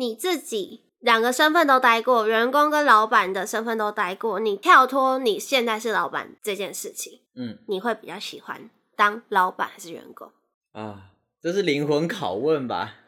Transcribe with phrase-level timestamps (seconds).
[0.00, 10.32] 你自己两个身份都待过，员工跟老板的身份都待过，你跳脱你现在是老板这件事情，嗯，你会比较喜欢当老板还是员工？
[10.72, 11.10] 啊，
[11.42, 12.94] 这是灵魂拷问吧？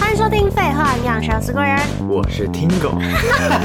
[0.00, 1.78] 欢迎收听《废话营养小时贵人》，
[2.08, 2.90] 我是 Tingo，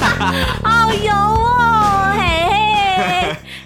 [0.64, 1.77] 好油哦。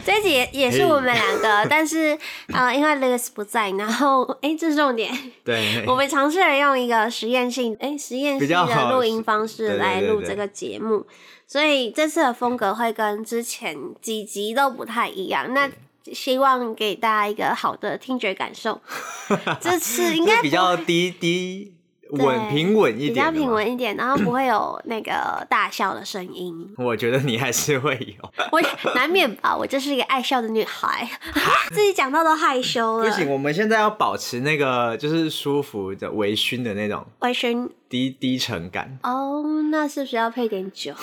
[0.06, 2.18] 这一集也也是我们两个但是
[2.54, 5.12] 呃，因为 Louis 不在，然后哎，这是重点。
[5.44, 11.06] 对， 我们尝试了用一个实验性哎实验性的录音方式来录这个节目，
[11.48, 15.54] 所以这次的风格会跟之前几集都不太一样。
[15.54, 15.70] 那
[16.12, 18.82] 希望给大家一个好的听觉感受。
[19.62, 21.74] 这次应该 比较低低。
[22.12, 26.54] 稳平稳一点，比较平稳一点，然后不会有 那个大笑的声音。
[26.78, 28.62] 我觉得你还是会有， 我
[28.94, 31.10] 难免吧，我就是一个爱笑的女孩，
[31.72, 33.06] 自己讲到都害羞了。
[33.06, 37.70] 不行，我们现在要保持那个就是舒服的微醺的那种微醺。
[37.92, 40.94] 低低沉感哦，那是不是要配点酒？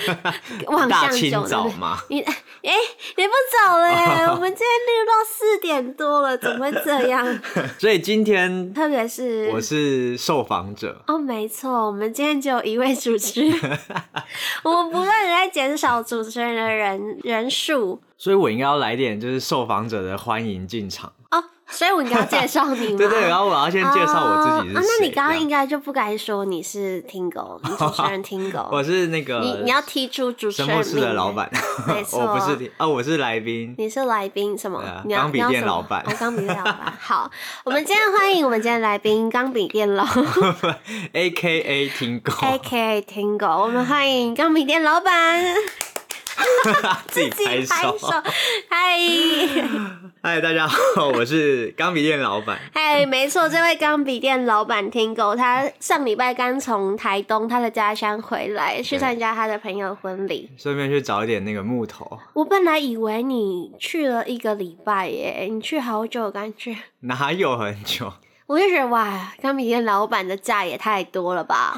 [0.66, 1.98] 望大清早吗？
[2.08, 2.32] 你哎、
[2.64, 2.72] 欸，
[3.18, 4.24] 你不早了耶！
[4.32, 7.38] 我们今天录到四点多了，怎么会这样？
[7.78, 13.78] 所以今天，特别是我是受访者哦，没错，我们今天只有一位主持人，
[14.64, 21.44] 我们不断的在减少主持人的人人数，所以我应该要来点就是受访者的欢迎进场哦。
[21.72, 22.98] 所以我应该要介绍你吗？
[22.98, 24.76] 对对，然后我要先介绍我自己。
[24.76, 28.68] 啊，那你刚刚应该就不该说你是 Tingo，主持人 Tingo。
[28.70, 30.84] 我是那个你你要踢出主持人名。
[30.84, 31.50] 神木的老板，
[31.88, 32.20] 没错。
[32.22, 33.74] 我不是哦，我是来宾。
[33.78, 34.82] 你是来宾什么？
[35.08, 36.04] 钢笔店老板。
[36.20, 36.92] 钢笔店老板。
[37.00, 37.30] 好，
[37.64, 40.04] 我们今天欢迎我们今天来宾钢笔店老，
[41.12, 43.62] A K A Tingo，A K A Tingo。
[43.62, 45.42] 我们欢迎钢笔店老板。
[47.08, 47.62] 自己拍
[47.98, 48.08] 手，
[48.68, 48.98] 嗨
[50.24, 52.56] 嗨，大家好， 我是钢笔店老板。
[52.72, 62.20] 嗨，没错，这位钢笔店老板 Tingo，他上礼拜刚从台东他的家乡回来，去参加他的朋友婚礼，顺便去找一点那个木头。
[62.34, 68.12] 我本来以为你去了一个礼拜耶，你去好久，感觉 哪有很久？
[68.46, 71.74] 我就觉得哇，钢笔店老板的假也太多了吧，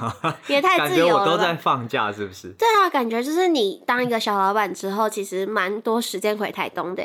[0.49, 1.15] 也太自由了。
[1.15, 2.49] 感觉我都在放假，是不是？
[2.59, 7.03] 对啊，感觉就是你当一个小老板之后，其实蛮多时间回台东的。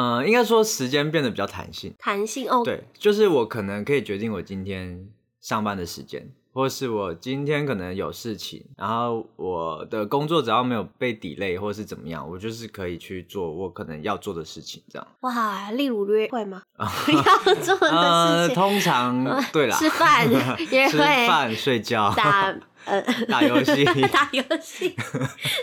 [0.00, 1.92] 嗯，应该说时间变得比较弹性。
[1.98, 5.08] 弹性哦，对，就是我可能可以决定我今天
[5.40, 6.30] 上班的时间。
[6.50, 15.06] 或是我今天可能有事情，然后我的工作只要没有被 delay 或是怎么样，我就是可以去做我可能要做的事情，这样。
[15.20, 16.62] 哇，例如约会吗？
[16.78, 22.52] 要做的事情， 呃、通常对啦，吃饭、约会、吃饭、睡觉、打
[22.86, 24.90] 呃打游戏、打游戏、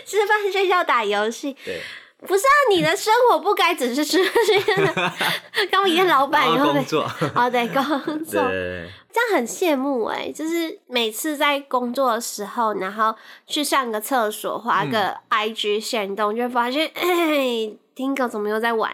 [0.06, 1.54] 吃饭、睡觉、打游戏。
[1.62, 1.82] 对。
[2.26, 5.12] 不是啊，你的生活不该只是吃这些的。
[5.70, 13.14] 刚一个老板然后工作，哦对，工作，对这样很羡慕哎，就是每次在工作的时候，然后
[13.46, 18.92] 去上个厕所，滑个 IG 限动，嗯、就会发现，哎，Tingo 怎么又在玩？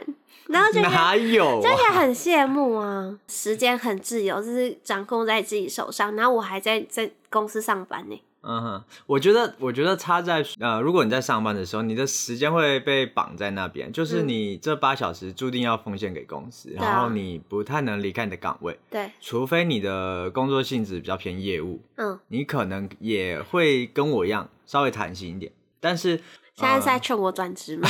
[0.49, 1.61] 然后就哪有、啊？
[1.63, 8.23] 这也很羡慕啊，时间很自由，就是掌控在自己手上，然后我还在在公司上班呢。
[8.45, 26.17] 嗯哼，我觉得，我觉得差在呃，如果你在上班的时候，你的时间会被绑在那边，就是你这八小时注定要奉献给公司，嗯、然后你不太能离开你的岗位，对，除非你的工作性质比较偏业务，嗯，你可能也会跟我一样稍微弹性一点，但是
[26.57, 27.89] 现在是在劝我转职吗？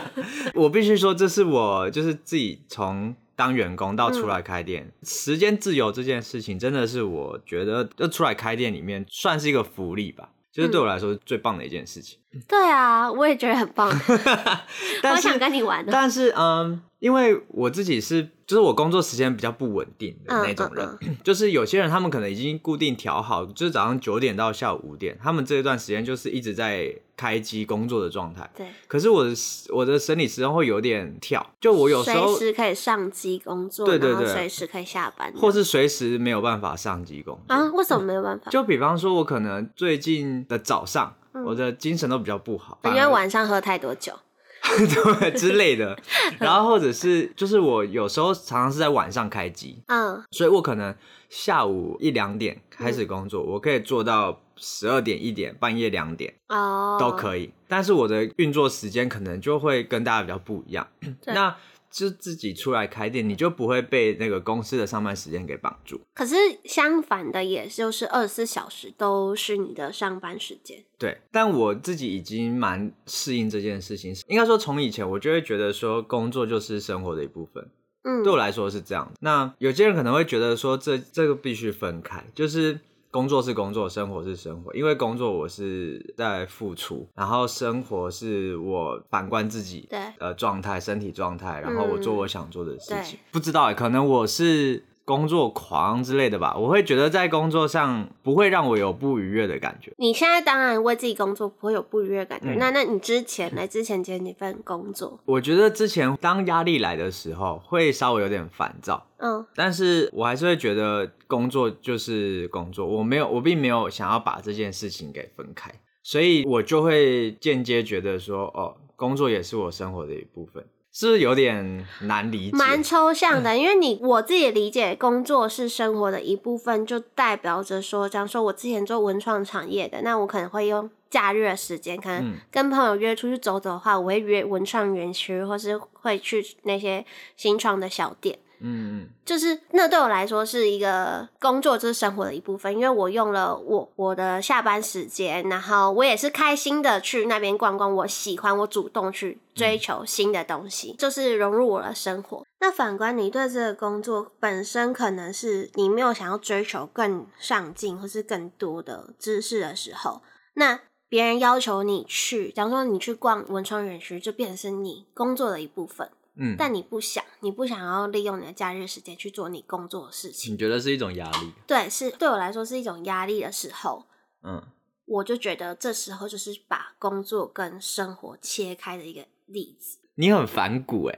[0.54, 3.16] 我必须说，这是我就是自己从。
[3.36, 12.18] 当员工到出来开店，嗯、时间自由这件事情，真的是我觉得就出来开店里面算是一个福利吧，就是对我来说是最棒的一件事情。
[12.48, 13.88] 对啊，我也觉得很棒，
[15.10, 15.92] 我想跟你玩的。
[15.92, 28.48] 但是，嗯，因为我自己是，就是我工作时间比较不稳定的那种人，嗯嗯嗯、 就是有些人他们可能已经固定调好，就是早上九点到下午五点，他们这一段时间就是一直在开机工作的状态。
[28.56, 28.66] 对。
[28.86, 29.30] 可是我的
[29.70, 37.54] 我的生理时钟会有点跳，就我有时候随时可以上机工作，对对对，随时可以下班，或是随时没有办法上机工作。
[37.54, 37.64] 啊？
[37.72, 38.50] 为什么没有办法？
[38.50, 41.14] 就比方说，我可能最近的早上。
[41.44, 44.12] 我的精神都比较不好，因为晚上喝太多酒，
[44.62, 45.98] 对之类的。
[46.38, 50.94] 然后或者是就是我有时候常常是在晚上开机，嗯，所以我可能
[51.28, 57.52] 下午一两点开始工作，嗯、我可以做到十二点一点，半夜两点哦都可以。
[57.68, 60.86] 但是我的运作时间可能就会跟大家比较不一样。
[61.26, 61.56] 那
[61.96, 65.98] 就自己出来开店，你就不会被那个公司的上班时间给绑住。
[66.12, 66.34] 可是
[66.66, 70.84] 相反的，也就是二十四小时都是你的上班时间。
[70.98, 74.14] 对，但我自己已经蛮适应这件事情。
[74.28, 77.66] 应该说，从以前我就会觉得说，工作就是生活的一部分。
[78.02, 79.10] 嗯，对我来说是这样。
[79.20, 82.78] 那有些人可能会觉得说这，这这个必须分开，就是
[83.16, 84.74] 工作是工作，生活是生活。
[84.74, 93.18] 因为工作我是在付出，然后生活是我反观自己的呃状态、身体状态，然后我做我想做的事情。
[93.18, 94.84] 嗯、不知道哎，可能我是。
[95.06, 99.92] 工作狂之类的吧，我会觉得在工作上不会让我有不愉悦的感觉。
[99.98, 120.66] 你现在当然为自己工作不会有不愉悦的感觉，嗯、那那你之前来之前接那份工作，我觉得之前当压力来的时候会稍微有点烦躁，嗯，但是我还是会觉得工作就是工作，我没有，我并没有想要把这件事情给分开，所以我就会间接觉得说，哦，工作也是我生活的一部分。
[120.98, 122.56] 是不是有点难理解？
[122.56, 137.04] 蛮抽象的， 因为你我自己理解，工作是生活的一部分，就代表着说，假如说我之前做文创产业的，那我可能会用假日的时间，可能跟朋友约出去走走的话，我会约文创园区，或是会去那些
[137.36, 138.38] 新创的小店。
[138.60, 152.44] 嗯嗯，就是那对我来说是一个工作，就是生活的一部分，因为我用了我我的下班时间，然后我也是开心的去那边逛逛，我喜欢，我主动去追求新的东西，嗯、就是融入我的生活。
[152.60, 160.22] 那反观你对这个工作本身，可能是你没有想要追求更上进或是更多的知识的时候，
[160.54, 166.10] 那别人要求你去，假如说你去逛文创园区，就变成是你工作的一部分。
[166.38, 170.52] 嗯，但你不想，你不想要利用你的假日时间去做你工作的事情。
[170.52, 171.52] 你觉得是一种压力？
[171.66, 174.06] 对，是对我来说是一种压力的时候。
[174.42, 174.62] 嗯，
[175.06, 179.98] 我就觉得这时候就是把工作跟生活切开的一个例子。
[180.18, 181.10] 你很反骨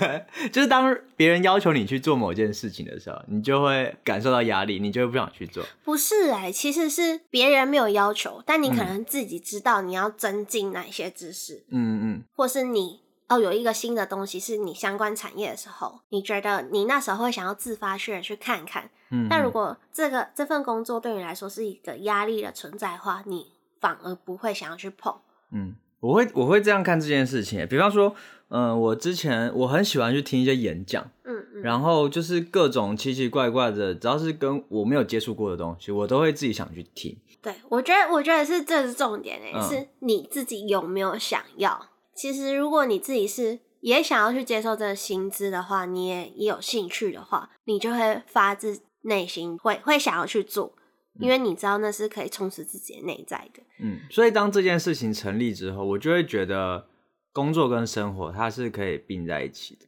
[0.00, 5.64] 哎， 就是当别人要求你去做某件事情的时候，你就会感受到压力，你就会不想去做。
[5.84, 11.64] 不是哎，其实是别人没有要求，但你可能自己知道你要增进哪些知识。
[11.70, 13.03] 嗯嗯，或是你。
[13.28, 18.90] 哦，有一个新的东西是你相关产业的时候，你觉得你那时候会想要自发去去看看。
[19.10, 25.14] 嗯，但如果这个这份工作对你来说是一个压力的存在的话，你反而不会想要去碰。
[25.52, 27.66] 嗯，我会我会这样看这件事情。
[27.66, 28.14] 比方说，
[28.48, 37.16] 嗯、呃，我之前我很喜欢去听一些演讲，嗯嗯，然后就是各种奇奇怪怪的，只要是跟我没有接触过的东西，我都会自己想去听。
[37.40, 41.86] 对，我觉得我觉得是这是重点诶、欸，嗯、是你自己有没有想要。
[42.14, 50.74] 其实，如果你自己是也想要去接受这个薪资的话，你也也有兴趣的话，你就会发自内心会会想要去做，
[51.20, 53.62] 因为你知道那是可以充实自己的内在的。
[53.80, 56.86] 嗯，所以当这件事情成立之后，我就会觉得
[57.32, 59.86] 工作跟生活它是可以并在一起的。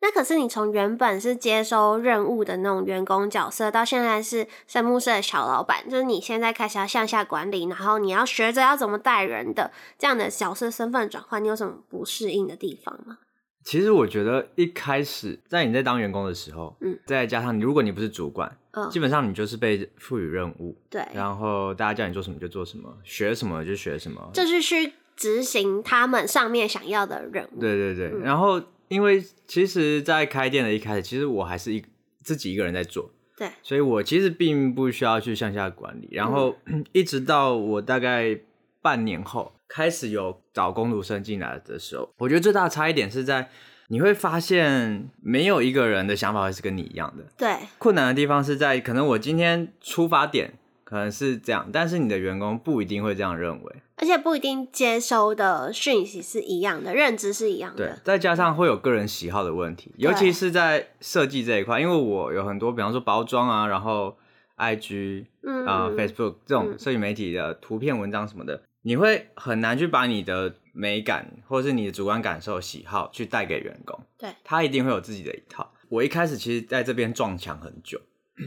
[0.00, 13.18] 那可是你从原本是接收任务的那种员工角色，到现在是神木社的小老板，就是你现在开始要向下管理，然后你要学着要怎么带人的这样的角色身份转换，你有什么不适应的地方吗？
[13.64, 27.60] 其实我觉得一开始在你在当员工的时候，嗯，再加上你如果你不是主管，嗯，基本上你就是被赋予任务，对，然后大家叫你做什么就做什么，学什么就学什么，就是去执行他们上面想要的任务。
[27.60, 28.62] 对对对，嗯，然后。
[28.88, 31.84] 因为其实，在开店的一开始，其实我还是一
[32.22, 36.08] 自己一个人在做，对，所以我其实并不需要去向下管理。
[36.12, 38.38] 然后、嗯、 一直到我大概
[38.82, 43.48] 半年后开始有找工读生进来的时候，我觉得最大的差异点是在
[43.88, 47.24] 你会发现没有一个人的想法会是跟你一样的。
[47.36, 53.76] 对，困难的地方是在可能我今天出发点可能是这样，但是你的员工不一定会这样认为。
[54.00, 57.88] 而且不一定接收的讯息是一样的，认知是一样的。
[57.88, 64.16] 对，再加上会有个人喜好的问题，尤其是在设计这一块，因为我有很多，比方说包装啊，然后
[64.56, 73.98] IG 嗯啊、呃、Facebook 这种社群媒体的图片、文章什么的，嗯、你会很难去把你的美感或者是你的主观感受、喜好去带给员工。
[74.16, 75.72] 对，他一定会有自己的一套。
[75.88, 78.00] 我一开始其实在这边撞墙很久，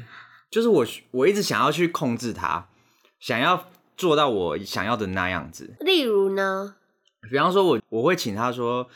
[0.50, 2.70] 就是我我一直想要去控制他，
[3.20, 3.68] 想要。
[3.98, 6.76] 做到我想要的那样子，例如呢？
[7.30, 8.88] 比方说我，我我会请他说，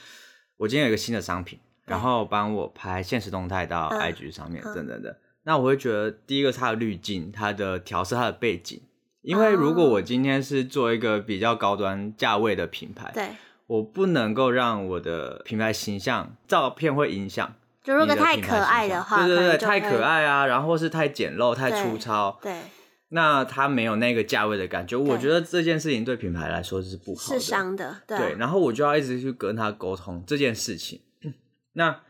[0.57, 5.19] 我今天有一个新的商品，然后帮我拍现实动态到 IG 上面，等等的。
[5.43, 8.81] 那我会觉得，第一个是它的滤镜、它的调色、它的背景，
[9.21, 13.29] 因为如果我今天是做一个比较高端价位的品牌，对，
[13.67, 17.53] 我不能够让我的品牌形象照片会影响。
[17.83, 22.61] 就如果太可爱的话，对对对，太可爱啊，然后或是太简陋、太粗糙，对。
[23.09, 28.01] 那他没有那个价位的感觉，我觉得这件事情对品牌来说是不好的，是伤的。
[28.07, 31.01] 对，对，然后我就要一直去跟他沟通这件事情，
[31.73, 32.01] 那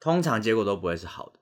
[0.00, 1.40] 通常结果都不会是好的。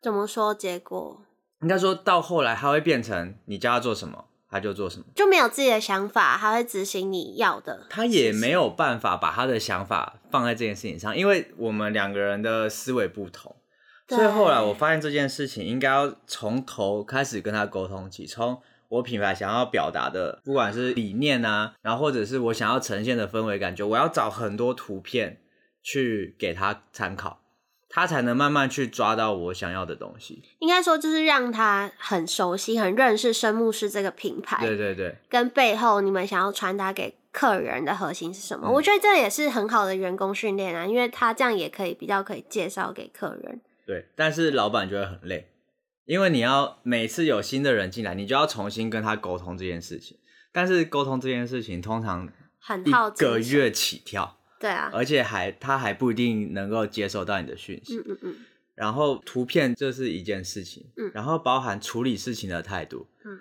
[0.00, 1.22] 怎么说结果？
[1.60, 7.86] 应该说到后来，他会变成你叫他做什么，他就做什么，就没有自己的想法，他会执行你要的。
[7.90, 13.54] 他也没有办法把他的想法放在这件事情上，因为我们两个人的思维不同。
[14.16, 25.40] 所以后来我发现这件事情应该要从头开始跟他沟通起，从我品牌想要表达的，不管是理念啊，然后或者是我想要呈现的氛围感觉，我要找很多图片
[25.82, 27.40] 去给他参考，
[27.88, 30.42] 他才能慢慢去抓到我想要的东西。
[30.58, 34.58] 应该说就是让他很熟悉、很认识生木师这个品牌。
[34.66, 38.66] 对对对，跟背后你们想要传达给客人的核心是什么？
[38.66, 43.60] 嗯、我觉得这也是很好的员工训练啊，因为他这样也可以比较可以介绍给客人。
[43.90, 45.48] 对，但是老板就会很累，
[46.04, 50.16] 因为你要每次有新的人进来，你就要重新跟他沟通这件事情。
[50.52, 57.96] 但是沟通这件事情通常很耗一个月起跳，对啊，而且还他还不一定能够接收到你的讯息。
[57.96, 58.36] 嗯嗯嗯。
[58.76, 63.40] 然后图片这是一件事情，嗯，然后包含处理事情的态度，嗯。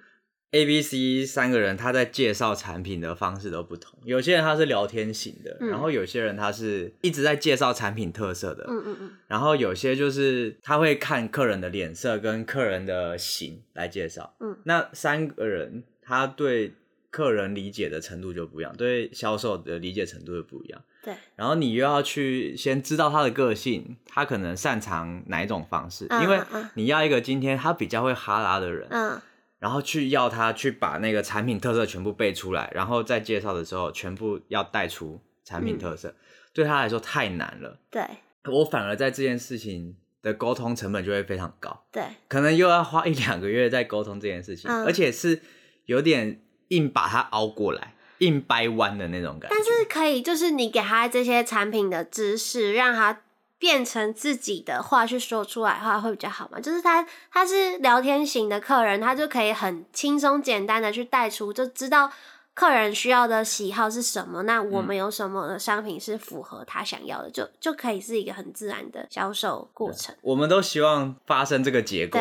[0.51, 3.99] A、B、C 三个人，他在介绍产品的方式都不同。
[4.03, 9.11] 有些人他是聊天型的，嗯、然后有些人他是一直在介绍产品特色的，嗯嗯嗯。
[9.27, 14.57] 然后有些就是他会看客人的脸色跟客人的型来介绍，嗯。
[14.63, 16.73] 那三个人他对
[17.11, 21.13] 客人理解的程度就不一样，对销售的理解程度就不一样，对。
[21.35, 26.39] 然后你又要去先知道他的个性，他可能擅长哪一种方式，嗯、因为
[26.73, 29.21] 你要一个今天他比较会哈拉的人，嗯。
[29.59, 36.15] 然后去要他去把那个产品特色全部背出来，然后在介绍的时候全部要带出产品特色，嗯、
[36.53, 37.77] 对他来说太难了。
[37.91, 38.01] 对，
[38.45, 41.85] 我反而在这件事情的沟通成本就会非常高。
[41.91, 45.41] 对，可能又要花一两个月在沟通这件事情，嗯、而且是
[45.85, 49.55] 有点硬把它熬过来、硬掰弯的那种感觉。
[49.55, 53.23] 但是可以，就是你给他这些产品的知识，让他。
[53.59, 56.59] 变成自己的话去说出来的话会比较好嘛？
[56.59, 62.09] 就是他他是聊天型的客人，他就可以很轻松简单的去带出，就知道
[62.53, 64.43] 客人需要的喜好是什么。
[64.43, 70.15] 那我们有什么的商品是符合他想要的，嗯、就就可以是一个很自然的销售过程。
[70.21, 72.19] 我们都希望发生这个结果，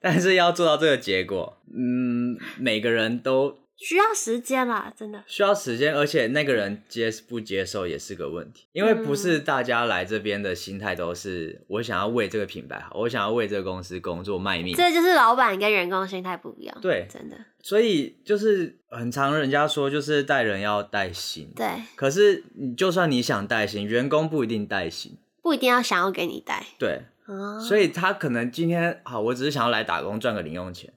[0.00, 3.61] 但是要做到这个结果，嗯，每个人都。
[3.82, 14.76] 需要时间啦，真的需要时间，而且那个人接不接受也是个问题，因为不是大家来这边的心态都是我想要为这个品牌好，我想要为这个公司工作卖命。
[14.76, 17.36] 这就是老板跟员工心态不一样，对，真的。
[17.60, 21.66] 所以就是很常人家说就是带人要带心，对。
[21.96, 27.02] 可是你就算你想带心，员工不一定带心，不一定要想要给你带，对。
[27.26, 27.58] 哦。
[27.60, 30.92] 所以他可能今天好，我只是想要来打工赚个零用钱。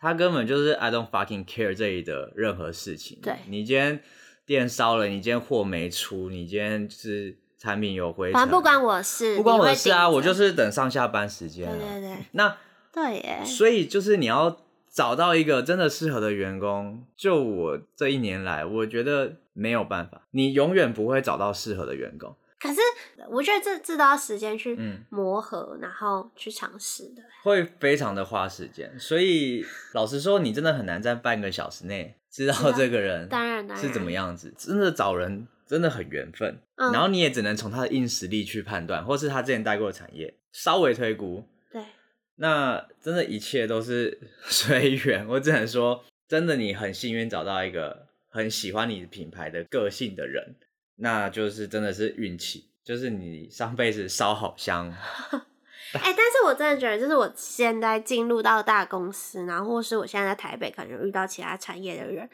[0.00, 3.18] 他根本就是 I don't fucking care 这里的任何事情。
[3.22, 4.00] 对，你今天
[4.46, 10.08] 店烧了，你今天货没出，你今天就是产品有灰尘，反正不关我事，不关我的事啊！
[10.08, 11.68] 我就是等上下班时间。
[11.68, 12.16] 对对对。
[12.32, 12.56] 那
[12.92, 13.42] 对耶。
[13.44, 14.56] 所以就是你要
[14.88, 17.04] 找到一个真的适合的员工。
[17.16, 22.36] 就我这一年来，我觉得没有办法，你永远不会找到适合的员工。
[22.60, 22.80] 可是
[23.30, 24.76] 我觉得这这都要时间去
[25.10, 28.98] 磨合，嗯、然后去尝试的，会非常的花时间。
[28.98, 34.52] 所以老实说，你真的很难在半个小时内知道这个人当然是怎么样子。
[34.58, 41.44] 真的找人真的很缘分，嗯、然后你也只能从他的硬实力去判断，或是他之前待过的产业稍微推估。
[41.70, 41.82] 对，
[42.36, 45.24] 那真的一切都是 随缘。
[45.28, 50.56] 我只能说，真的你很幸运找到一个很喜欢你品牌的个性的人。
[50.98, 54.92] 那就是真的是运气，就是你上辈子烧好香。
[55.94, 62.28] 哎、欸，但是我真的觉得，就是我现在进入到大公司，然后或是我现在在台北，可能遇到其他产业的人，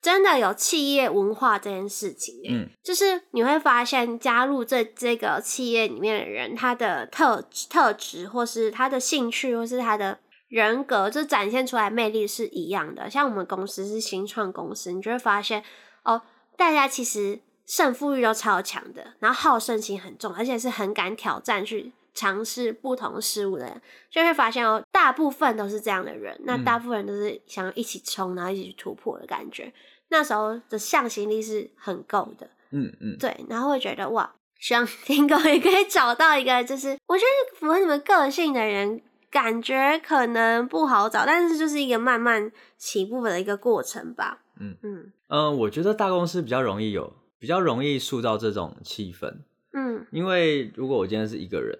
[0.00, 2.36] 真的有企业文化这件事情。
[2.48, 13.10] 嗯，就是你会发现，加入这这个企业里面的人，他的特特质，或是他的兴趣，或是他的人格，就展现出来魅力是一样的。
[13.10, 15.64] 像我们公司是新创公司，你就会发现，
[16.04, 16.22] 哦，
[16.56, 17.40] 大家其实。
[17.66, 26.38] 胜负欲都超强的，然后好胜心很重，而且是很敢挑战去尝试不同事物的人，就会发现哦，大部分都是这样的人。
[26.44, 29.72] 那大部分人都是想要一起冲，然后一起去突破的感觉。
[30.08, 33.34] 那时候的向心力是很够的，嗯嗯，对。
[33.48, 44.42] 然后会觉得哇，希望听狗也可以找到一个，就是我觉得符合你们个性的人，感觉可能不好找，但是就是一个慢慢起步的一个过程吧。
[44.60, 47.12] 嗯嗯嗯，我觉得大公司比较容易有。
[47.38, 49.34] 比较容易塑造这种气氛，
[49.72, 51.78] 嗯，因为如果我今天是一个人，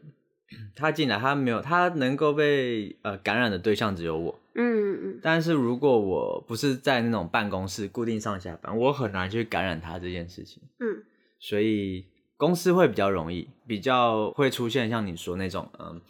[0.77, 11.03] 他进来他没有他能够被呃感染的对象只有我，嗯嗯，但是如果我不是在那种办公室固定上下班，我很难去感染他这件事情，嗯，
[11.41, 12.05] 所以
[12.37, 16.01] 公司会比较容易，比较会出现像你说那种，嗯，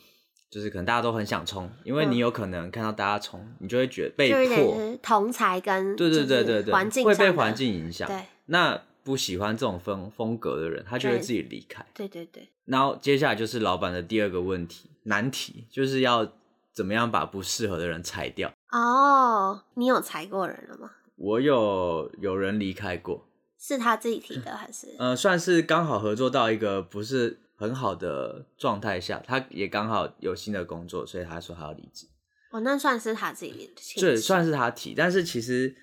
[0.50, 8.82] 就是可能大家都很想冲，因为你有可能看到大家冲，你就会觉得被迫同才跟对对对对对，环境会被环境影响，对，那。
[9.04, 11.84] 不喜欢这种风风格的人，他就会自己离开。
[11.94, 12.48] 对对对。
[12.64, 16.32] 然后接下来就是老板的第二个问题难题，就是要
[16.72, 18.50] 怎么样把不适合的人裁掉。
[18.72, 20.90] 哦，你有裁过人了吗？
[21.16, 23.28] 我有，有人离开过。
[23.56, 24.88] 是他自己提的还是？
[24.98, 32.06] 嗯、 呃，算是刚好合作到一个不是很好的状态下，他也刚好有新的工作，所以他说他要离职。
[32.50, 34.00] 哦，那算是他自己提。
[34.00, 34.94] 对，算是他提。
[34.94, 35.74] 但是其实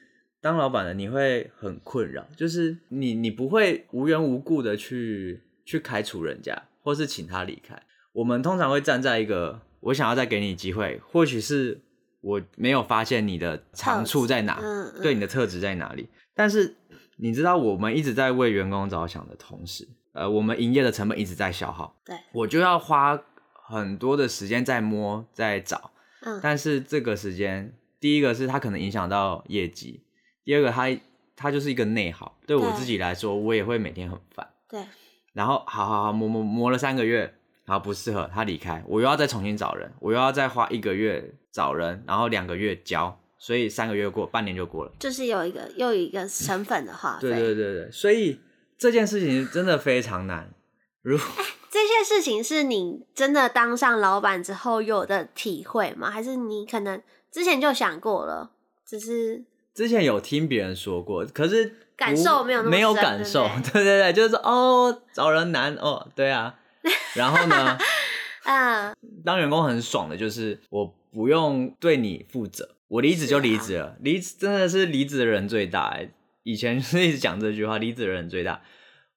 [0.42, 7.82] 当老板的你会很困扰，就是你你不会无缘无故的去去开除人家，或是请他离开。
[8.14, 11.80] 我们通常会站在一个我想要再给你机会，或许是
[12.22, 16.76] 我没有发现你的长处在哪，嗯嗯、对你的特质在哪里，但是。
[17.24, 21.96] 你知道我们一直在为员工着想的同时，呃，我们营业的成本一直在消耗。
[22.04, 23.22] 对，我就要花
[23.54, 25.92] 很多的时间在摸，在找。
[26.22, 30.02] 嗯，但是这个时间，第一个是它可能影响到业绩，
[30.44, 30.90] 第二个他
[31.36, 32.38] 他就是一个内耗。
[32.46, 34.48] 对我自己来说，我也会每天很烦。
[34.70, 34.84] 对。
[35.34, 37.22] 然后，好好好，磨磨磨了三个月，
[37.66, 43.18] 然后不适合，他离开，我又要再重新找人，我又要再花一个月找人，然后两个月交。
[43.44, 47.30] 所以三个月过，半年就过了，就是有一个又有一个成本的话 费。
[47.30, 48.40] 对对对对，所以
[48.78, 50.54] 这件事情真的非常难。
[51.02, 51.26] 如果
[51.72, 56.12] 这些事情是你真的当上老板之后有的体会吗？
[56.12, 58.52] 还是你可能之前就想过了，
[58.86, 63.48] 只是之前有听别人说过，可是感受没有那么没有感受。
[63.72, 66.56] 对对对，就是哦，找人难哦，对啊。
[67.16, 67.78] 然后呢，
[68.46, 72.75] 嗯，当员工很爽的就是我不用对你负责。
[72.88, 75.98] 我离职就离职了，离职、啊、真的是离职的人最大。
[76.44, 78.62] 以前是一直讲这句话，离职的人最大。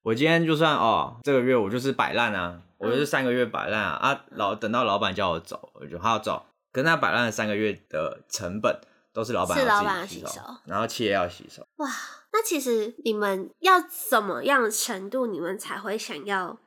[0.02, 6.46] 我今天就算哦，这个月我就是摆烂啊，我就是三个月摆烂啊、嗯、啊，老等到老板叫我走，我就好走。
[6.70, 8.78] 跟他摆烂三个月的成本
[9.14, 11.66] 都是老板要自己洗手，然后企业要洗手。
[11.76, 11.88] 哇，
[12.32, 16.58] 那其实你们要怎么样的程度，你们才会想要？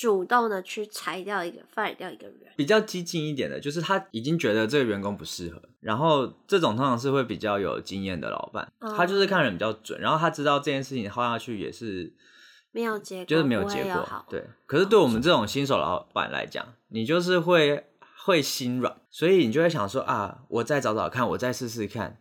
[0.00, 12.14] 主动的去裁掉一个，fire 掉一个人，比较激进一点的，就是他已经觉得这个员工不适合，然后这种通常是会比较有经验的老板，哦、他就是看人比较准，然后他知道这件事情耗下去也是
[12.70, 14.46] 没有结果，就是没有结果，对。
[14.66, 17.84] 可是对我们这种新手老板来讲，你就是会
[18.28, 22.18] 会心软，所以你就会想说啊，我再找找看，我再试试看。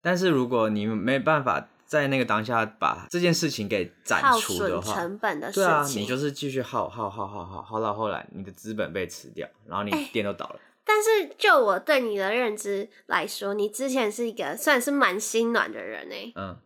[0.00, 1.68] 但是如果你没办法。
[1.84, 10.54] 在那个当下把这件事情给斩除的话，成本的对啊，你就是继续耗耗耗耗耗耗到后来，你的资本被吃掉，然后你店都倒了。
[10.54, 16.32] 欸，但是就我对你的认知来说，你之前是一个算是蛮心软的人哎。
[16.34, 16.56] 嗯。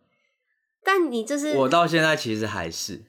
[0.81, 3.03] 但你就是我到现在其实还是，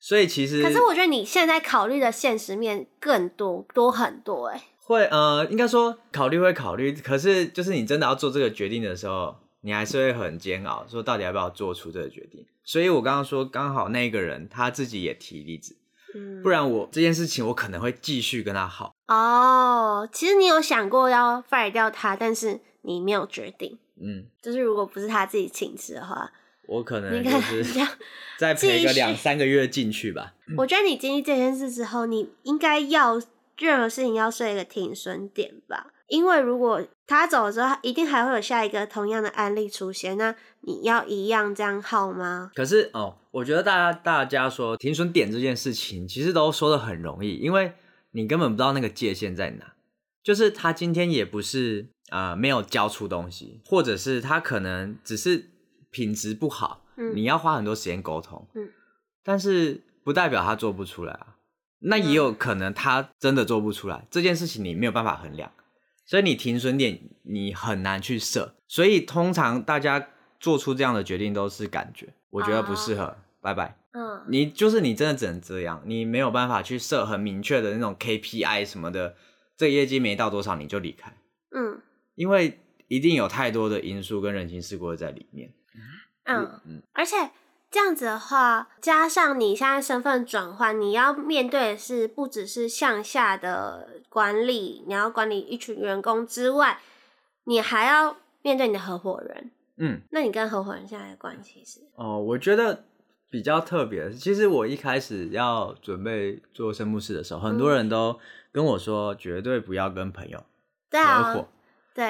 [0.00, 4.60] 所以其实可是我觉得你现在考虑的现实面更多多很多哎。
[4.84, 9.36] 会呃，应该说考虑会考虑，可是就是你真的要做这个决定的时候。
[9.66, 12.44] 你还是会很煎熬，说到底要不要做出这个决定？
[12.64, 15.74] 所以我刚刚说，刚好那个人他自己也提离职，
[16.14, 18.94] 嗯，不然我这件事情我可能会继续跟他好。
[19.08, 23.78] 哦，其实你有想过要 fire 掉他，但是你没有决定。
[23.98, 26.30] 嗯，就是如果不是他自己请辞的话，
[26.66, 27.64] 我可能就是
[28.36, 30.34] 再赔个两三个月进去吧。
[30.58, 33.18] 我觉得你经历这件事之后，你应该要
[33.58, 35.92] 任何事情要设一个停损点吧。
[36.06, 40.18] 因为如果他走了之后，一定还会有下一个同样的案例出现。
[40.18, 42.50] 那你要一样这样耗吗？
[42.54, 47.72] 可是哦，我觉得大家大家说停损点这件事情，其实都说的很容易，因为
[48.10, 49.72] 你根本不知道那个界限在哪。
[50.22, 55.50] 就是他今天也不是啊、呃，没有交出东西，或者是他可能只是
[55.90, 58.68] 品质不好，嗯，你要花很多时间沟通，嗯，
[59.22, 61.33] 但是不代表他做不出来啊。
[61.86, 65.52] 那也有可能他真的做不出来，嗯，这件事情你没有办法衡量。
[66.06, 73.78] 所以你停损点你很难去设，所以通常大家做出这样的决定都是感觉，我觉得不适合，拜、uh, 拜。
[73.92, 79.16] 嗯，你就是你真的只能这样，你没有办法去设很明确的那种 KPI 什么的，
[79.56, 81.10] 这个业绩没到多少你就离开。
[81.54, 81.80] 嗯，
[82.16, 85.54] 因为一定有太多的因素跟人情世故在里面。
[86.24, 87.16] 嗯嗯，而且。
[87.74, 96.78] 这样子的话，加上你现在身份转换，你要面对的是不只是向下的管理，你要管理一群员工之外，
[97.46, 99.50] 你还要面对你的合伙人。
[99.78, 101.80] 嗯，那你跟合伙人现在的关系是？
[101.96, 102.84] 哦，我觉得
[103.28, 104.08] 比较特别。
[104.12, 108.20] 其实我一开始要准备做生物师的时候，很多人都
[108.52, 110.38] 跟我说，绝对不要跟朋友
[110.92, 111.40] 合伙。
[111.40, 111.48] 嗯，
[111.92, 112.04] 对，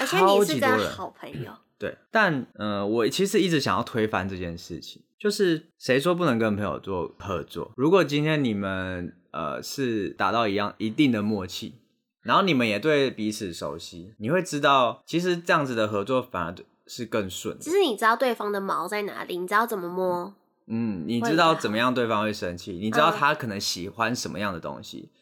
[0.00, 1.52] 而且你是跟好朋友。
[1.80, 7.72] 对，但呃，我其实一直想要推翻这件事情，就是谁说不能跟朋友做合作？
[7.74, 11.76] 如果今天你们呃是达到一样一定的默契，
[12.20, 16.54] 然后你们也对彼此熟悉，你会知道，其实这样子的合作反而
[16.86, 17.58] 是更顺。
[17.58, 20.34] 其实你知道对方的毛在哪里，你知道怎么摸，
[20.66, 25.16] 嗯，你知道怎么样对方会生气，你知道他可能喜欢什么样的东西，嗯、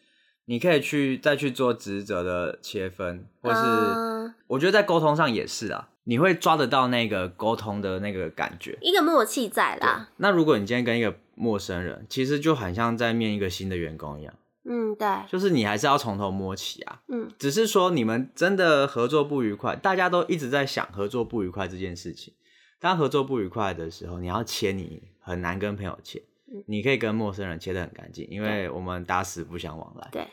[0.47, 10.09] 你可以去再去做职责的切分，或是、嗯、我觉得在沟通上也是啊，你会抓得到那个沟通的那个感觉，一个默契在啦。
[10.17, 14.33] 那如果你今天跟一个陌生人，其实就很像在面一个新的员工一样。
[14.67, 16.99] 嗯，对，就是你还是要从头摸起啊。
[17.09, 22.33] 嗯，只是说你们真的合作不愉快，大家都一直在想合作不愉快这件事情。
[22.79, 26.23] 当合作不愉快的时候，你要切，你很难跟朋友切。
[26.51, 30.09] 嗯，你可以跟陌生人切得很干净，因为我们打死不相往来。
[30.11, 30.27] 对。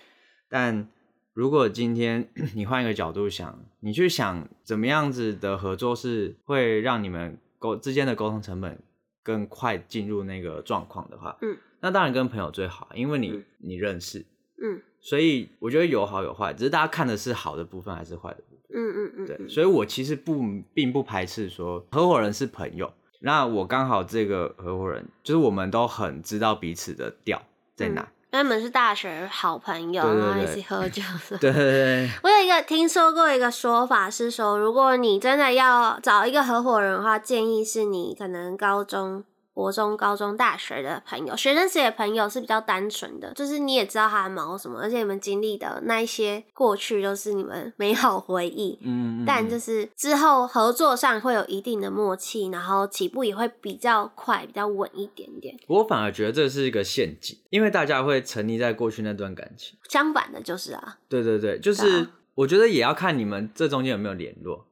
[0.49, 0.89] 但
[1.37, 8.83] 如果今天 你换一个角度想，你去想怎么样子的合作是会让你们沟之间的沟通成本
[9.23, 11.59] 更快进入那个状况的话，嗯。
[11.81, 14.25] 那当然跟朋友最好，因为你、嗯、你认识，
[14.63, 27.43] 嗯，所以我觉得有好有坏，只是大家看的是好的部分还是坏的部分，嗯嗯嗯，对，所以我其实不并不排斥说合伙人是朋友，那我刚好这个合伙人就是我们都很知道彼此的调
[27.75, 31.03] 在哪，他、嗯、们是大学好朋友，然后一起喝酒，
[31.41, 32.11] 对对对。
[32.23, 39.25] 我有一个听说过一个说法是说，如果你真的要找一个合伙人的话，建议是你可能高中。
[39.57, 48.79] 国中、高中、大学的朋友，学生时的朋友是比较单纯的，就是你也知道他的毛什么，而且你们经历的那一些过去都是你们美好回忆。
[48.83, 55.59] 嗯，嗯，但就是之后合作上会有一定的默契，然后起步也会比较快、比较稳一点点。
[55.69, 59.79] 我反而觉得这是一个陷阱，因为大家会沉溺在过去那段感情。
[59.89, 64.66] 相反的，就是啊，对对对，就是我觉得也要看你们这中间有没有联络。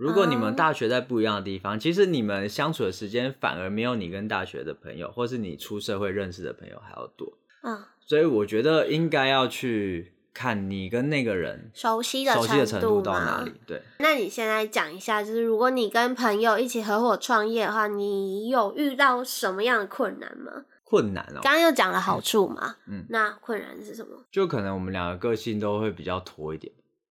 [0.00, 7.30] 如果你们大学在不一样的地方，其实你们相处的时间反而没有你跟大学的朋友，或是你出社会认识的朋友还要多。
[7.62, 13.52] 嗯，所以我觉得应该要去看你跟那个人熟悉的熟悉的程度到哪里。
[13.66, 20.64] 对，那你现在讲一下，就是如果你跟朋友一起合伙创业的话，你有遇到什么样的困难吗？
[20.82, 24.24] 困难哦，刚刚又讲了好处嘛，嗯，那困难是什么？
[24.32, 26.72] 就可能我们两个个性都会比较拖一点。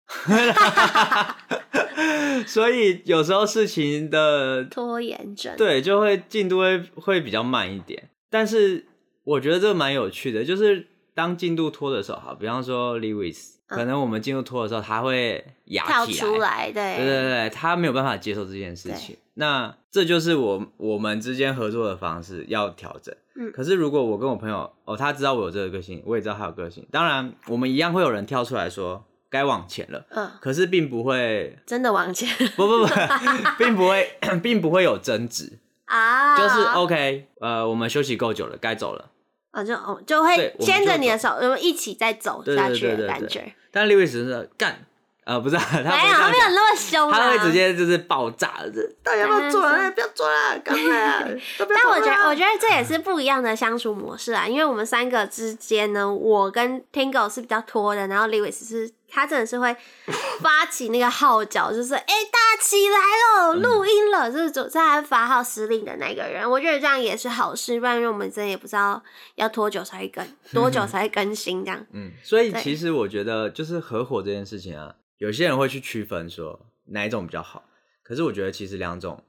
[2.47, 8.11] 所以有时候事情的拖延症，对，就会进度会会比较慢一点。
[8.31, 8.87] 但是
[9.25, 19.17] 我觉得这蛮有趣的，就是当进度拖的时候，哈，比方说 Lewis，可能我们进度拖的时候，他会压起来，出来，对，对对对，他没有办法接受这件事情。
[19.35, 23.15] 那这就是我我们之间合作的方式要调整。
[23.37, 29.05] 嗯，可是如果我跟我朋友，哦，他知道我有这个个性，我也知道他有个性，当然我们一样会有人跳出来说。
[29.35, 32.95] 该往前了，嗯，可是并不会真的往前，不 不不，
[33.59, 35.59] 并不会， 并不会有争执。
[35.87, 39.11] 啊，就是 OK，呃，我们休息够久了，该走了，
[39.51, 43.53] 啊，就哦就会牵着你的手，我们一起再走下去的感觉。
[43.73, 44.87] 但 Lewis 是干。
[45.27, 51.25] 呃，不是， 他没有，他没有那么凶，他会直接就是爆炸，就是大家不要做了，不要做了，赶快啊！
[51.61, 59.75] 但我觉得，我觉得这也是不一样的相处模式啊，因为我们三个之间呢，我跟 Tingo 是比较拖的，然后 Lewis 是他真的是会
[60.43, 62.99] 发起那个号角，就是哎、欸，大家起来
[63.47, 66.49] 了，录音了，就是总在发号施令的那个人。
[66.51, 69.01] 我觉得这样也是好事，不然我们真的也不知道
[69.37, 71.87] 要多久才会更，多久才会更新这样。
[71.93, 74.97] 嗯，所以其实我觉得就是合伙这件事情啊。
[75.19, 77.63] 有些人会去区分说哪一种比较好，
[78.03, 79.23] 可是我觉得其实两种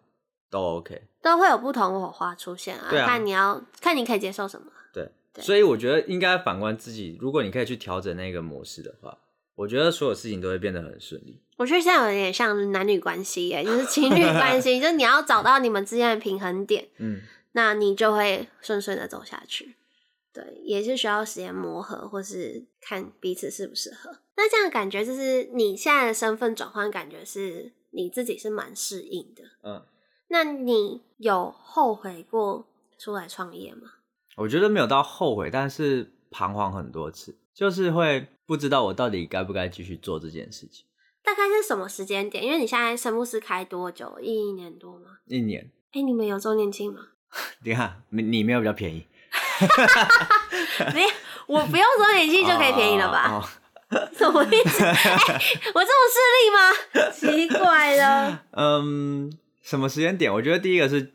[0.49, 2.87] 都 OK，都会有不同火花出现啊。
[2.89, 4.65] 啊，看你要看你可以接受什么。
[4.91, 9.15] 对，对，所以我觉得应该反观自己，如果你可以去调整那个模式的话，
[9.55, 11.41] 我觉得所有事情都会变得很顺利。
[11.57, 17.21] 我觉得现在有点像男女关系耶，就是情侣关系， 就是你要找到你们之间的平衡点，嗯，
[17.53, 19.75] 那你就会顺顺的走下去。
[20.33, 24.19] 对，也是需要时间磨合，或是看彼此适不适合。
[24.35, 29.43] 那这样感觉就是你现在的身份转换，感觉是你自己是蛮适应的。
[29.63, 29.81] 嗯，
[30.27, 32.67] 那你有后悔过
[32.99, 33.93] 出来创业吗？
[34.35, 40.85] 我觉得没有到后悔，但是彷徨很多次，就是会不知道我到底该不该继续做这件事情。
[41.23, 42.43] 大概是什么时间点？
[42.43, 44.17] 因为你现在生布斯开多久？
[44.21, 45.17] 一年多吗？
[45.25, 45.71] 一年。
[45.91, 47.01] 哎、欸，你们有周年庆吗？
[47.65, 49.05] 你看，你你没有比较便宜。
[50.93, 51.09] 没有，
[51.47, 53.31] 我不用周年庆就可以便宜了吧？
[53.31, 53.49] 哦哦
[54.17, 54.83] 什么意思？
[54.83, 54.93] 欸、
[55.73, 57.11] 我这么势利吗？
[57.11, 58.43] 奇怪了。
[58.51, 59.31] 嗯，
[59.61, 60.33] 什么时间点？
[60.33, 61.13] 我觉得第一个是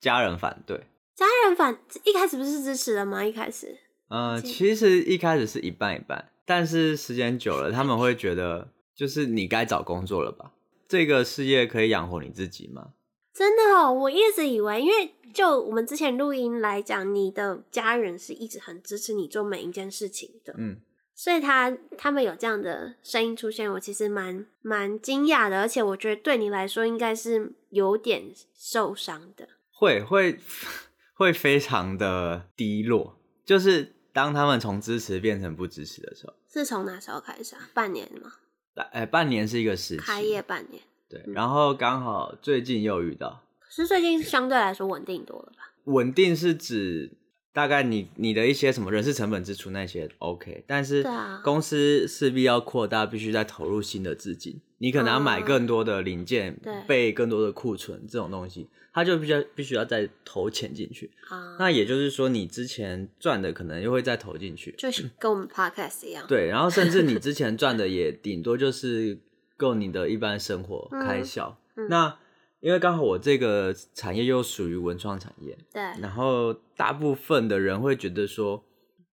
[0.00, 0.86] 家人反对。
[1.14, 3.24] 家人反一开始不是支持的吗？
[3.24, 3.78] 一开始。
[4.08, 10.50] 嗯，其实一开始是一半一半，但是时间久了，他们会觉得就是你该找工作了吧？
[10.88, 12.88] 这个事业可以养活你自己吗？
[13.32, 20.52] 真的哦，我一直以为，因为就我们之前录音来讲，你的家人是一直很支持你做每一件事情的。
[20.58, 20.78] 嗯。
[21.14, 28.24] 所以他他们有这样的声音出现，我其实蛮蛮惊讶的，而且我觉得对你来说应该是有点
[28.58, 29.46] 受伤的。
[29.70, 30.40] 会会
[31.14, 36.34] 会非常的低落，就是当他们从支持变成不支持的时候。
[36.48, 37.68] 是从哪时候开始啊？
[37.72, 38.32] 半年吗？
[38.92, 40.00] 哎，半年是一个时期。
[40.00, 40.82] 开业半年。
[41.08, 43.42] 对，然后刚好最近又遇到。
[43.68, 45.72] 是最近相对来说稳定多了吧？
[45.84, 47.12] 稳定是指
[47.52, 51.04] 大概你你的一些什么人事成本支出那些 OK，但是
[51.42, 54.60] 公司势必要扩大，必须再投入新的资金。
[54.78, 61.10] 你可能要买更多的零件，嗯、备更多的库存这种东西，它就必须必须要再投钱进去。
[61.28, 66.24] 啊、那也就是说，你之前赚的可能又会再投进去，就是跟我们 Podcast 一样。
[66.26, 69.18] 对，然后甚至你之前赚的 也顶多就是
[69.58, 71.58] 够你的一般生活开销。
[71.88, 72.16] 那
[72.60, 78.62] 因为刚好我这个产业又属于文创产业，对，然后大部分的人会觉得说，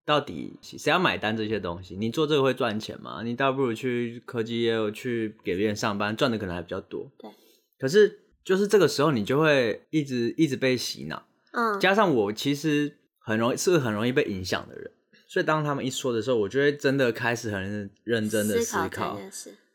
[0.05, 1.95] 到底谁要买单这些东西？
[1.95, 3.21] 你做这个会赚钱吗？
[3.23, 7.09] 你倒不如去科技业去给别人上班，赚的可能还比较多。
[7.17, 7.31] 对，
[7.79, 14.91] 可是就是这个时候你就会一直一直被洗脑，嗯，加上我其实很容易是很容易被影响的人，
[15.29, 19.17] 所以当他们一说的时候，我就会真的开始很认真的思考，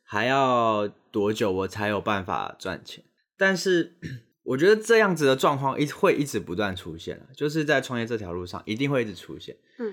[0.04, 3.02] 还要多久我才有办法赚钱？
[3.42, 3.96] 但是
[4.44, 9.56] 我觉得这样子的状况一会一直不断出现，就是在创业这条路上一定会一直出现。
[9.78, 9.92] 嗯，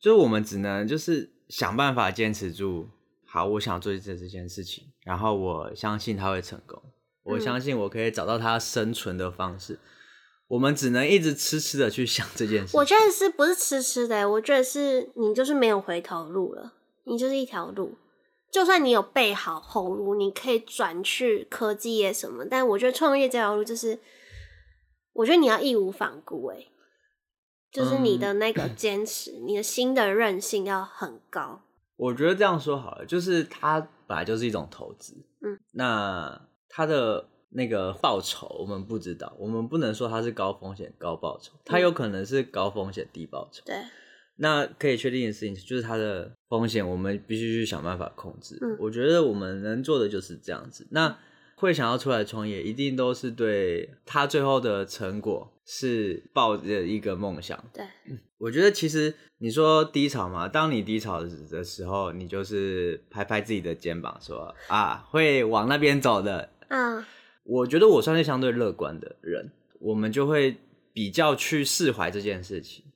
[0.00, 2.88] 就是我们只能就是想办法坚持住。
[3.24, 6.82] 好，我想做这这件事情，然后我相信他会成功，
[7.22, 9.74] 我相信我可以找到他生存的方式。
[9.74, 9.78] 嗯，
[10.48, 12.76] 我们只能一直痴痴的去想这件事。
[12.76, 14.28] 我觉得是不是痴痴的？
[14.28, 16.72] 我觉得是你就是没有回头路了，
[17.04, 17.96] 你就是一条路。
[18.50, 24.00] 就算你有备好后路，你可以转去科技业什么，但我觉得创业这条路就是，
[25.12, 26.66] 我觉得你要义无反顾，哎，
[27.70, 31.60] 就是你的那个坚持，嗯、你的心的韧性要很高。
[31.96, 43.76] 我觉得这样说好了，就是它本来就是一种投资，嗯，那它的那个报酬我们不知道，我们不能说它是高风险高报酬，它有可能是高风险低报酬，对。
[44.42, 48.58] 那可以确定的事情就是它的风险，我们必须去想办法控制。
[48.62, 50.86] 嗯，我觉得我们能做的就是这样子。
[50.90, 51.18] 那
[51.56, 57.62] 会想要出来创业，一定都是对他最后的成果是抱着一个梦想。
[57.74, 57.84] 对，
[58.38, 66.48] 我觉得其实你说低潮嘛，当你低潮的时候，你就是拍拍自己的肩膀说啊，会往那边走的。
[66.68, 67.04] 嗯，
[67.44, 69.50] 我觉得我算是相对乐观的人，
[69.80, 70.56] 我们就会
[70.94, 72.86] 比较去释怀这件事情。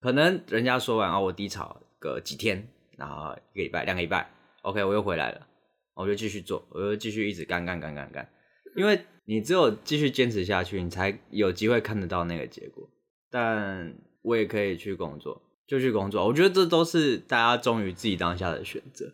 [0.00, 4.30] 可能人家说完啊，我低潮个几天，然后一个礼拜、两个礼拜
[4.62, 5.46] ，OK，我又回来了，
[5.94, 8.28] 我就继续做，我就继续一直干干干干干，
[8.76, 12.88] 因为你只有继续坚持下去，你才有机会看得到那个结果。
[13.30, 19.12] 但我也可以去工作，就去工作，我觉得这都是大家忠于自己当下的选择，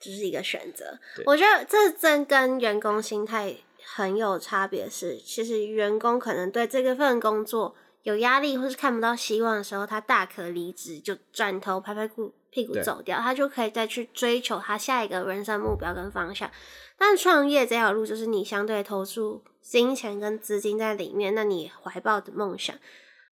[0.00, 0.98] 这是一个选择。
[1.26, 3.54] 我觉得这真跟员工心态
[3.94, 7.76] 很有差别，是其实员工可能对这个份工作。
[8.04, 12.08] 有压力或是看不到希望的时候，他大可离职，就转头拍拍
[12.50, 16.50] 屁股走掉，他就可以再去追求他下一个人生目标跟方向。
[16.98, 22.76] 但创业这条路，就是你相对投入金钱跟资金在里面，那你怀抱的梦想，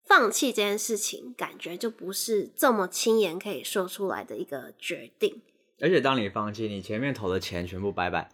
[0.07, 5.43] 放弃这件事情，感觉就不是这么轻言可以说出来的一个决定。
[5.83, 8.31] 而且当你放弃，你前面投的钱全部拜拜。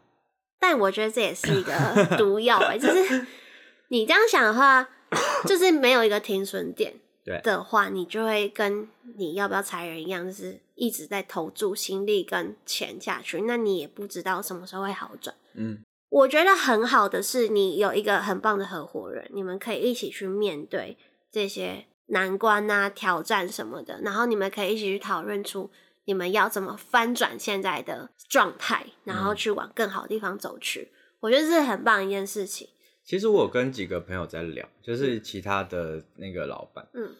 [0.60, 1.72] 但我觉得这也是一个
[2.16, 3.26] 毒药哎，就是
[3.90, 4.88] 你这样想的话。
[5.46, 6.94] 就是没有一个停损点
[7.42, 15.34] 的话，你就会跟你要不要裁人一样，就是一直在投注心力跟钱下去，那你也不知道什么时候会好转。
[15.54, 20.96] 嗯，我觉得很好的是你有一个很棒的合伙人，你们可以一起去面对
[21.30, 25.70] 这些难关啊、挑战什么的，然后你们可以一起去讨论出
[26.06, 30.90] 你们要怎么翻转现在的状态，然后去往更好的地方走去。
[30.92, 32.68] 嗯、我觉得这是很棒一件事情。
[33.08, 37.10] 其实我有跟几个朋友在聊，就是其他的那个老板，嗯，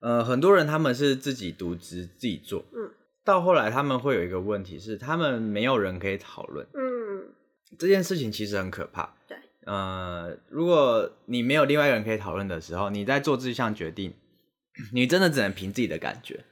[0.00, 2.90] 呃，很多人他们是自己独资自己做，嗯，
[3.22, 7.32] 到后来他们会有一个问题是，他们没有人可以讨论，嗯，
[7.78, 14.12] 这件事情其实很可怕，对，呃，如果你没有另外一个人可以讨论的时候，你在做这项决定，
[14.92, 16.44] 你真的只能凭自己的感觉，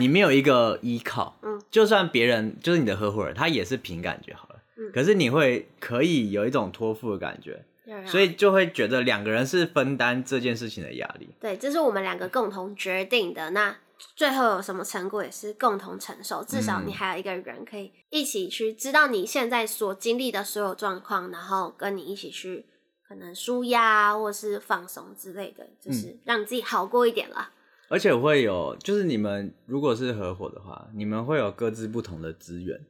[0.00, 7.64] 你没有一个依靠，嗯，就算别人就是你的合伙人，他也是凭感觉好了，嗯，可是你会可以有一种托付的感觉。
[8.06, 11.28] 所以就会觉得两个人是分担这件事情的压力。
[11.40, 13.50] 对，这是我们两个共同决定的。
[13.50, 13.76] 那
[14.16, 16.42] 最后有什么成果也是共同承受。
[16.42, 22.64] 至少你还有一个人可以一起去知道你现在所经历的所有状况，然后跟你一起去
[23.06, 27.52] 可能舒压或是放松之类的，就是让你自己好过一点啦。
[27.90, 32.80] 而且会有，就是你们如果是合伙的话，你们会有各自不同的资源。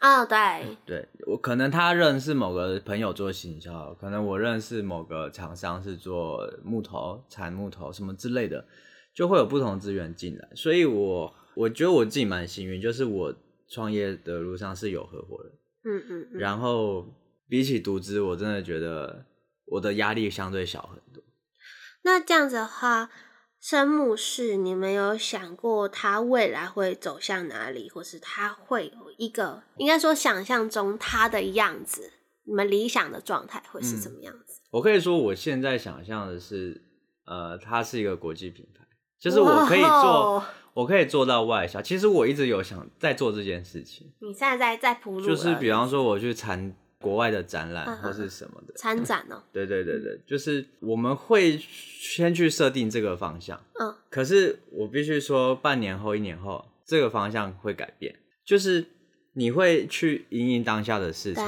[0.00, 8.66] 啊、哦，对， 对我可能他认识某个朋友做行销，可能我认识某个厂商是做木头、产木头什么之类的，
[9.14, 10.48] 就会有不同资源进来。
[10.54, 13.34] 所以我我觉得我自己蛮幸运，就是我
[13.68, 15.52] 创业的路上是有合伙人。
[15.84, 16.38] 嗯嗯，嗯。
[16.38, 17.06] 然后
[17.48, 19.26] 比起独资，我真的觉得
[19.66, 21.22] 我的压力相对小很多。
[22.02, 23.10] 那这样子的话。
[23.62, 32.10] 生木是，你们有想过他未来会走向哪里，或是他会有一个应该说想象中他的样子？
[32.44, 34.60] 你们理想的状态会是什么样子？
[34.62, 36.80] 嗯，我可以说，我现在想象的是，
[37.26, 38.84] 呃，它是一个国际品牌，
[39.20, 41.82] 就是我可以做，我可以做到外销。
[41.82, 44.10] 其实我一直有想在做这件事情。
[44.20, 46.74] 你现在在在铺路，就是比方说我去参。
[47.02, 58.86] 国外的展览或是什么的参展哦，对对对对，就是我们会先去设定这个方向，嗯，可是我必须说，半年后、一年后，这个方向会改变，就是
[59.34, 61.44] 你会去因应当下的市场，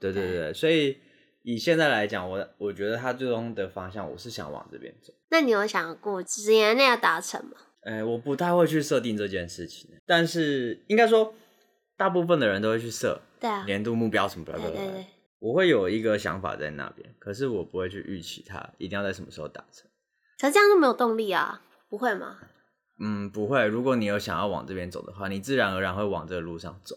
[0.00, 0.98] 对对对对，所以
[1.42, 5.12] 以现在来讲，我我觉得他最终的方向，我是想往这边走。
[5.30, 7.52] 那你有想过十年内要达成吗？
[7.82, 11.34] 哎，我不太会去设定这件事情，但是应该说。
[11.94, 15.06] 大部分的人都会去设对啊年度目标什么的，对对对，
[15.38, 19.88] 我会有一个想法在那边，可是我不会去预期它一定要在什么时候达成。
[20.40, 22.38] 可是这样就没有动力啊，不会吗？
[22.98, 23.64] 嗯，不会。
[23.66, 26.96] 如果你有想要往这边走的话，你自然而然会往这个路上走。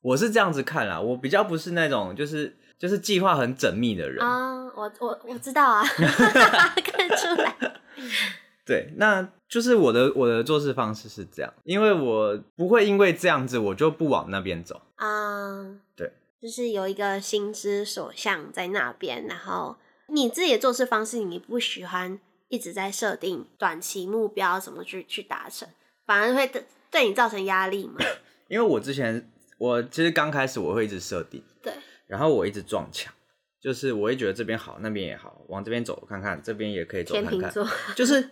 [0.00, 4.64] 我是这样子看啦，我比较不是那种就是就是计划很缜密的人啊。
[4.76, 7.54] 我我我知道啊， 看得出来。
[8.64, 15.62] 对，那就是我的我的做事方式是这样，因为我不会因为这样子我就不往那边走啊。
[15.62, 19.76] Uh, 对，就是有一个心之所向在那边，然后
[20.08, 25.66] 你自己的做事方式，你不喜欢一直在设定短期目标什么去去达成，
[26.06, 27.94] 反而会对对你造成压力嘛？
[28.48, 31.72] 因为我之前我其实刚开始我会一直设定，对，
[32.06, 33.12] 然后我一直撞墙，
[33.60, 37.52] 就是我会觉得这边好，那边也好，往这边走看看，这边也可以走看看，
[37.94, 38.28] 就是。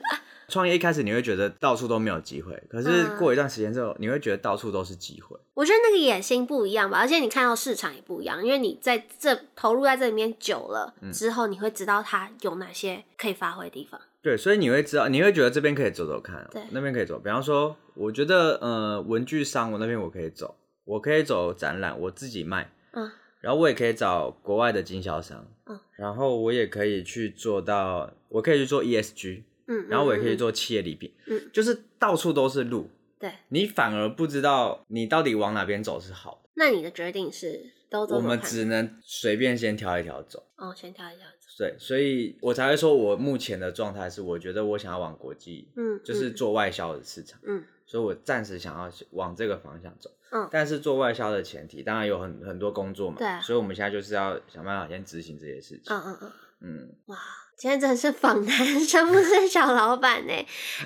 [0.48, 5.36] 创业一开始你会觉得到处都没有机会，可是过一段时间之后，你会觉得到处都是机会。
[5.54, 14.00] 我觉得那个野心不一样吧，而且你看到市场也不一样，因为你在这投入在这里面久了之后，你会知道它有哪些可以发挥的地方。
[14.22, 17.18] 对，所以你会知道，你会觉得这边可以走走看，对，那边可以走。
[17.18, 20.54] 比方说，我觉得呃，文具商我那边我可以走，
[20.86, 29.42] 我可以走展览，我自己卖，嗯，然后我也可以找国外的经销商，嗯，然后我也可以去做到，我可以去做 ESG。
[29.68, 36.50] 嗯，然后我也可以做企业礼品，嗯，就是到处都是路，对，你反而不知道你到底往哪边走是好的。
[36.54, 38.14] 那你的决定是都走？
[38.14, 40.46] 我们只能随便先挑一条走。
[40.54, 41.48] 哦，先挑一条走。
[41.58, 57.16] 对，所以我才会说，我目前的状态是，我觉得我想要往国际，嗯，就是做外销的市场，嗯，所以我暂时想要往这个方向走，嗯，但是做外销的前提，当然有很很多工作嘛，对，所以我们现在就是要想办法先执行这些事情，嗯嗯嗯，嗯，哇。
[57.58, 60.32] 今天真的是访谈生木室小老板呢，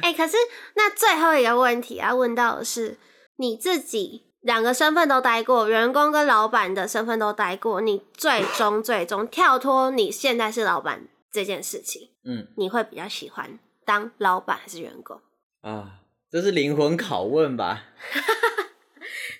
[0.02, 0.36] 哎、欸，可是
[0.76, 2.96] 那最后一个问题要问到的是，
[3.38, 15.20] 你自己两个身份都待过，员工跟老板的身份都待过，你最终最终跳脱你现在是老板这件事情，嗯，你会比较喜欢当老板还是员工？
[15.62, 15.98] 啊，
[16.30, 17.82] 这是灵魂拷问吧？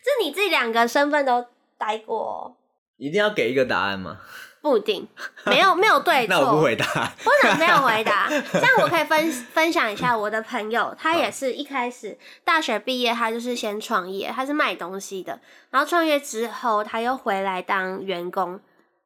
[0.02, 1.46] 这你自己两个身份都
[1.78, 2.56] 待过，
[2.96, 4.18] 一定要给一个答案吗？
[4.62, 5.08] 不一定，
[5.46, 6.34] 没有 没有对错。
[6.34, 6.84] 那我不回答，
[7.24, 8.28] 为什么没有回答。
[8.52, 15.40] 这样我可以分分享一下我的朋友，他也是一开始大学毕业，他就是先创业，他是卖东西的。
[15.70, 18.60] 然后创业之后，他又回来当员工，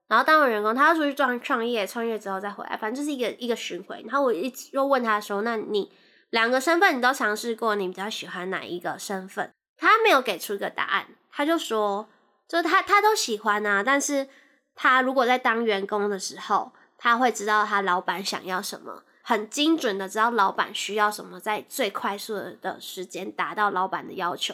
[0.09, 4.03] 然后当了员工，他要出去创创业，创业之后再回来，反正就是一个一个循环。
[4.03, 5.93] 然后我一直又问他说：“那你
[6.31, 9.53] 两个身份你都尝试过，你比较喜欢哪一个身份？”
[9.85, 12.09] 他没有给出一个答案，他就说
[12.49, 14.29] ：“就他他都喜欢啊，但是。”
[14.77, 24.53] 他如果在当员工的时候，他会知道他老板想要什么，很精准的知道老板需要什么，在最快速的时间达到老板的要求。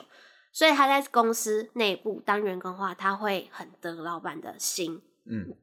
[0.53, 5.01] 所以他在公司内部当员工的话，他会很得老板的心。
[5.25, 5.57] 嗯，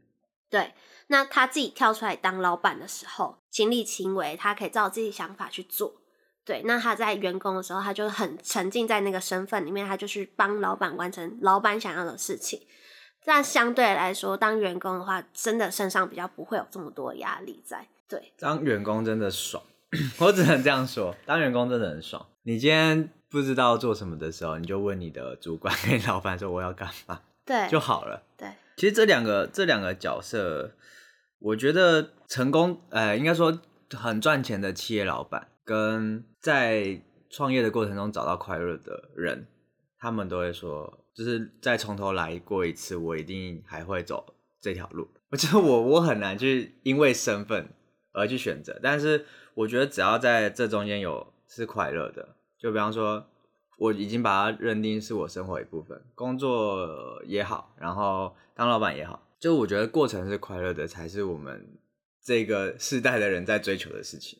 [0.49, 0.73] 对。
[1.05, 6.01] 那他自己跳出来当老板的时候，亲力亲为，他可以照自己想法去做。
[6.47, 6.63] 对。
[6.65, 12.61] 那他在员工的时候，他就很沉浸在那个身份里面，他就去帮老板完成老板想要的事情。
[13.23, 17.85] 但相对来说，当员工的话，真的身上比较不会有这么多压力在。
[18.07, 19.61] 对，当员工真的爽，
[20.19, 22.25] 我只能这样说，当员工真的很爽。
[22.43, 28.23] 你今天不知道做什么的时候，你就问你的主管跟老板说我要干嘛，对，就好了。
[28.37, 30.71] 对，其实这两个这两个角色，
[31.39, 33.59] 我觉得成功，呃，应该说
[33.91, 39.45] 很赚钱的企业老板，跟在创业的过程中找到快乐的人，
[39.99, 41.03] 他们都会说。
[41.13, 45.07] 就是再从头来过一次，我一定还会走这条路。
[45.31, 47.67] 我觉得我我很难去因为身份
[48.13, 53.25] 而去选择，但是我觉得只要在这中间有是快乐的，就比方说
[53.79, 61.79] 我已经把它认定是我生活一部分，工作也好，然后当老板也好，就我觉得过程是快乐的，才是我们
[62.23, 64.39] 这个世代的人在追求的事情。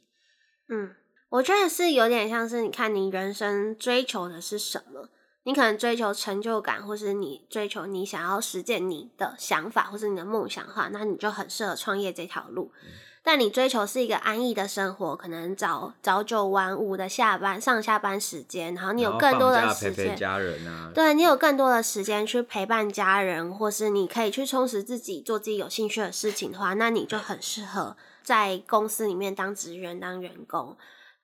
[0.69, 0.91] 嗯，
[1.29, 5.09] 我觉得是有点像是你看你人生追求的是什么。
[5.43, 12.73] 你可能追求成就感，或是你追求你想要实践你的想法，或是你的梦想的话，那你就很适合创业这条路。
[12.83, 12.89] 嗯。
[13.23, 30.75] 但你追求是一个安逸的生活，可能早早九晚五的下班上下班时间，然后你有更多的时间陪陪家人啊，对，你有更多的时间去陪伴家人，或是你可以去充实自己，做自己有兴趣的事情的话，那你就很适合在公司里面当职员、当员工。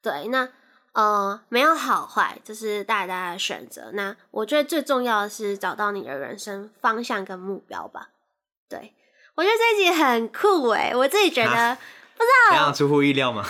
[0.03, 0.47] 对，那。
[0.93, 3.89] 呃，没有好坏，这是大家的选择。
[3.93, 8.09] 那我觉得最重要的是找到你的人生方向跟目标吧。
[8.69, 8.93] 对，
[9.33, 11.75] 我觉得这一集很酷诶，我自己觉得、
[12.23, 13.45] 知道，非常出乎意料吗？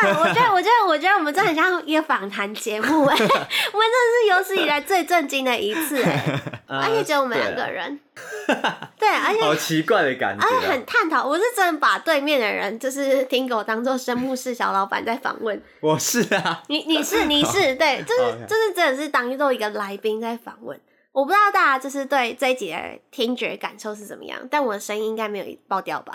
[0.00, 7.98] 对，我觉得，我觉得，我觉得我们真的很像一个访谈节目诶， 我们真的是有史以来最震惊的一次诶， 而且只有我们两个人。
[8.96, 11.26] 对，而且好奇怪的感觉，而且很探讨。
[11.26, 15.60] 我是真的把对面的人，就是听狗当做生物室小老板在访问。
[15.80, 20.80] 我是啊，你你是你是对，就是就是，就是真的是当做一个来宾在访问。
[21.10, 22.78] 我不知道大家就是对这一集的
[23.10, 26.12] 听觉感受是怎么样，但我的声音应该没有爆掉吧？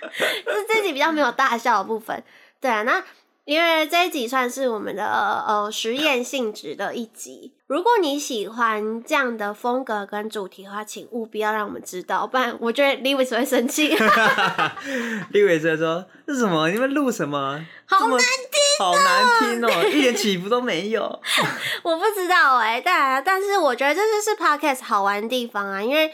[0.68, 2.22] 就是集比较没有大笑的部分。
[2.60, 3.02] 对啊，那。
[3.46, 5.04] 因为这一集算是我们的
[5.46, 7.52] 呃实验性质的一集。
[7.68, 13.94] 如果你喜欢这样的风格跟主题的话，请务必要让我们知道，不然我觉得 Lewis 会生气。
[15.32, 16.68] Liwis 在说：“这是什么？
[16.70, 17.64] 你们录什么？
[17.86, 21.02] 好难听，好难听哦，一点起伏都没有。
[21.84, 26.12] ”我不知道哎、欸，但但是我觉得这就是 Podcast 好玩的地方啊，因为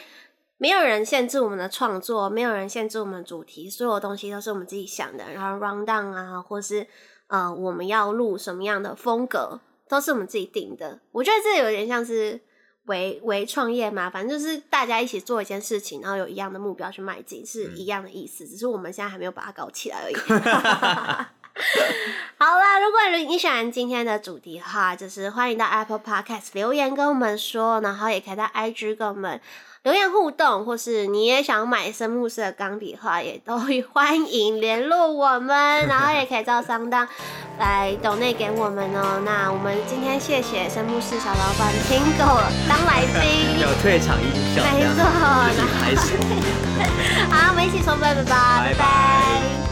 [0.63, 6.87] 没有人限制我们的创作，没有人限制我们的主题，所有东西都是我们自己想的，然后 run down 啊，或是。
[7.27, 9.59] 呃，我们要录什么样的风格，
[9.89, 11.01] 都是我们自己定的。
[11.11, 12.39] 我觉得这有点像是
[12.85, 18.45] 微微创业嘛，反正就是大家一起做一件事情，然后有一样的目标去迈进，是一样的意思。
[18.45, 20.15] 嗯、只是我们现在还没有把它搞起来而已。
[22.37, 29.41] 好啦，如果你喜欢今天的主题的话，就是欢迎到 Apple Podcast 留言跟我们说，然后也可以到 IG 跟我们。
[29.83, 33.59] 留言互动，或是你也想买深木式的钢笔的话，也都
[33.93, 37.09] 欢迎联络我们，然后也可以照商当
[37.59, 39.21] 来抖内给我们哦。
[39.25, 42.25] 那我们今天谢谢深木式小老板听狗
[42.69, 45.03] 当来宾， 有退场音效，没错，
[47.35, 48.75] 好，我们一起说拜拜吧，拜拜。
[48.75, 49.72] 拜拜。